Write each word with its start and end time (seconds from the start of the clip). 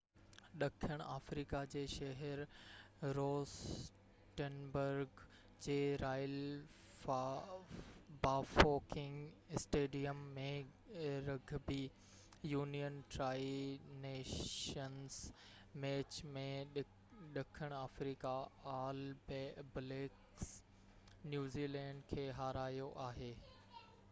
ڏکڻ 0.61 1.01
آفريقا 1.15 1.59
جي 1.71 1.81
شهر 1.95 2.39
روسٽنبرگ 3.17 5.19
جي 5.65 5.75
Royal 6.03 6.31
Bafokeng 8.23 9.19
Stadium 9.59 10.23
۾ 10.39 10.45
rugby 11.27 11.77
union 12.53 12.97
Tri 13.17 13.53
Nations 14.07 15.17
match 15.85 16.17
۾ 16.39 16.47
ڏکڻ 17.37 17.75
آفريقا 17.81 18.31
آل 18.77 19.03
بليڪس 19.77 20.49
نيوزي 21.35 21.67
لينڊ 21.77 22.09
کي 22.15 22.27
هارايو 22.41 22.89
آهي 23.11 23.29